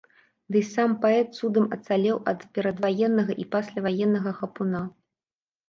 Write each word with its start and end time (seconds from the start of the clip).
Дый 0.53 0.63
сам 0.73 0.91
паэт 1.03 1.27
цудам 1.39 1.65
ацалеў 1.77 2.17
ад 2.33 2.41
перадваеннага 2.57 3.33
й 3.39 3.45
пасляваеннага 3.55 4.31
хапуна. 4.43 4.85